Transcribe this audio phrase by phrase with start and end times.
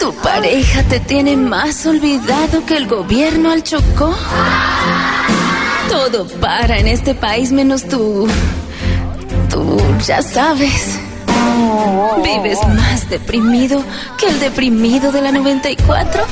[0.00, 4.14] ¿Tu pareja te tiene más olvidado que el gobierno al Chocó?
[5.90, 8.28] Todo para en este país menos tú.
[9.50, 10.98] Tú ya sabes.
[12.22, 13.82] ¿Vives más deprimido
[14.18, 16.22] que el deprimido de la 94?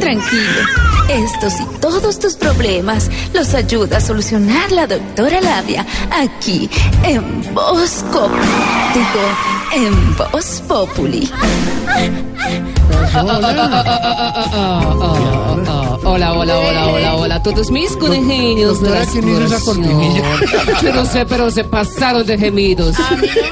[0.00, 0.62] Tranquilo.
[1.08, 6.70] Estos y todos tus problemas los ayuda a solucionar la doctora Labia aquí
[7.04, 11.28] en Voz Digo, en Voz Populi.
[16.04, 17.42] Hola, hola, hola, hola, hola.
[17.42, 20.82] Todos mis conejillos de la Doctora, ¿quién hizo esa exploración.
[20.82, 22.96] Yo no sé, pero se pasaron de gemidos.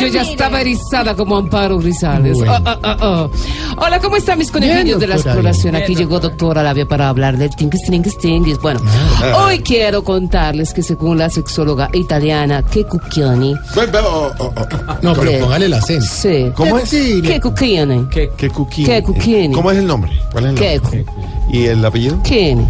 [0.00, 2.36] Yo ya estaba erizada como Amparo Grisales.
[2.36, 2.52] Bueno.
[2.64, 3.28] Ah, ah, ah.
[3.76, 5.74] Hola, ¿cómo están mis conejillos de la exploración?
[5.76, 8.58] Aquí llegó doctora Labia para hablar del tinguis, tinguis, tinguis.
[8.58, 8.80] Bueno,
[9.22, 9.44] Ah.
[9.46, 15.14] hoy quiero contarles que según la sexóloga italiana Kekuchiani, Bueno, pero, oh, oh, oh, No,
[15.14, 16.03] pero póngale el acento.
[16.04, 16.50] Sí.
[16.54, 16.90] ¿Cómo es?
[16.90, 18.06] Kekuchiani.
[18.10, 18.86] ¿Qué cuquín?
[18.86, 19.52] ¿Qué cuquín?
[19.52, 20.12] ¿Cómo es el nombre?
[20.32, 21.04] ¿Cuál es el nombre?
[21.04, 21.12] Keku.
[21.52, 22.22] ¿Y el apellido?
[22.22, 22.66] Kini.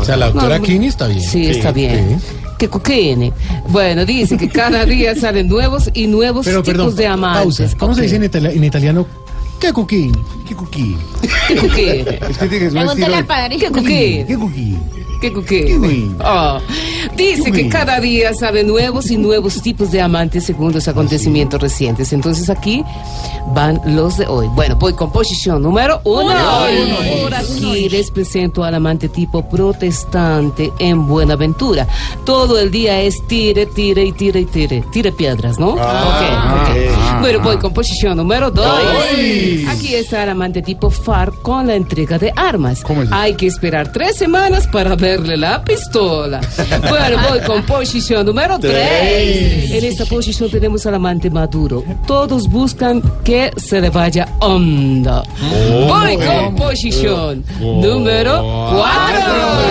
[0.00, 1.20] O sea, la doctora No, Kini está bien.
[1.20, 2.20] Sí, está bien.
[2.58, 3.32] Que coquene.
[3.68, 7.42] Bueno, dice que cada día salen nuevos y nuevos Pero tipos perdón, de amantes.
[7.42, 7.76] pausa.
[7.78, 7.96] ¿Cómo Ok.
[7.98, 9.06] se dice en, itali- en italiano?
[9.60, 10.12] ¿Qué cuquín?
[10.48, 10.96] ¿Qué cuquín?
[11.48, 12.18] ¿Qué coquene?
[12.30, 13.26] Es que tiene ser
[13.58, 14.26] ¿Qué coquene?
[14.26, 14.80] ¿Qué cuquín?
[15.20, 16.10] ¿Qué coquene?
[16.20, 16.60] Ah,
[17.16, 22.12] Dice que cada día salen nuevos y nuevos tipos de amantes según los acontecimientos recientes.
[22.12, 22.84] Entonces aquí
[23.54, 24.48] van los de hoy.
[24.48, 26.34] Bueno, voy con posición número uno.
[27.22, 31.86] Por aquí les presento al amante tipo protestante en Buenaventura.
[32.24, 34.84] Todo el día es tire, tire y tire y tire.
[34.92, 35.76] Tire piedras, ¿no?
[35.78, 37.14] Ah, ok, ok.
[37.14, 37.20] ok.
[37.20, 38.66] Bueno, voy con posición número dos.
[39.68, 42.82] Aquí está el amante tipo FARC con la entrega de armas.
[42.82, 43.12] ¿Cómo es?
[43.12, 46.40] Hay que esperar tres semanas para verle la pistola.
[46.88, 49.70] Bueno, voy con posición número tres.
[49.70, 51.82] En esta posición tenemos al amante maduro.
[52.06, 55.22] Todos buscan que se le vaya onda.
[55.88, 59.64] Voy con posición número cuatro.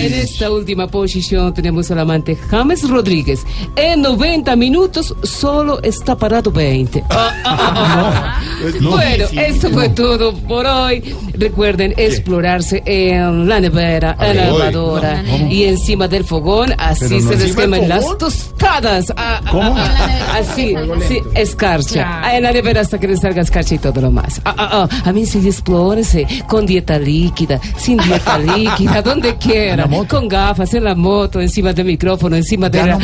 [0.00, 3.40] En esta última posición tenemos al amante James Rodríguez.
[3.76, 7.04] En 90 minutos solo está parado 20.
[7.10, 8.40] Ah, ah, ah, ah.
[8.80, 10.87] Bueno, esto fue todo por hoy.
[11.34, 16.74] Recuerden explorarse en la nevera, en la lavadora y encima del fogón.
[16.78, 19.12] Así se les queman las tostadas.
[19.16, 20.74] Ah, ah, ah, ah, así,
[21.06, 22.22] sí, escarcha.
[22.34, 24.40] En la nevera hasta que les salga escarcha y todo lo más.
[24.44, 25.08] Ah, ah, ah.
[25.08, 30.84] A mí sí, explórense con dieta líquida, sin dieta líquida, donde quiera, con gafas, en
[30.84, 32.94] la moto, encima del micrófono, encima de la.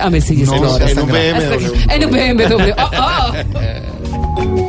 [0.00, 0.92] a mí sí, No, explórense.
[0.92, 1.92] en un BMW.
[1.92, 2.72] En un BMW.
[2.76, 4.65] Ah, ah.